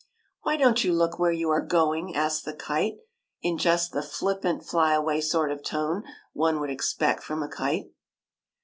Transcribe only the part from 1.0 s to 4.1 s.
where you are going?" asked the kite, in just the